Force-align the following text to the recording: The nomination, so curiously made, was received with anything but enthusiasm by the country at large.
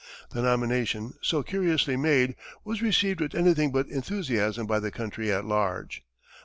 The 0.31 0.41
nomination, 0.41 1.13
so 1.21 1.43
curiously 1.43 1.95
made, 1.95 2.35
was 2.63 2.81
received 2.81 3.21
with 3.21 3.35
anything 3.35 3.71
but 3.71 3.85
enthusiasm 3.87 4.65
by 4.65 4.79
the 4.79 4.89
country 4.89 5.31
at 5.31 5.45
large. 5.45 6.03